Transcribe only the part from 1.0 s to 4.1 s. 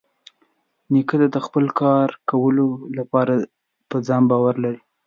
تل د خپل کار کولو لپاره په